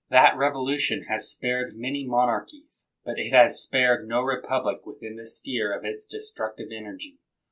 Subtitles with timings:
[0.09, 5.71] That Revolution has spared many monarchies, but it has spared no republic within the sphere
[5.77, 7.19] of its destructive energy.